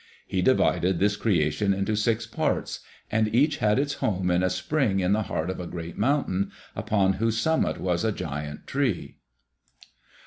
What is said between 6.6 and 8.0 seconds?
upon whose summit